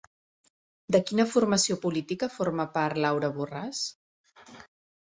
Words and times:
De 0.95 1.01
quina 1.09 1.25
formació 1.33 1.77
política 1.85 2.31
forma 2.39 2.67
part 2.79 3.01
Laura 3.05 3.31
Borràs? 3.39 3.87